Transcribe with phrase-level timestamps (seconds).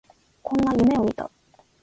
[0.41, 1.29] こんな夢を見た